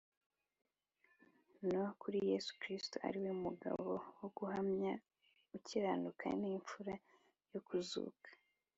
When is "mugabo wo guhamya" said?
3.45-4.93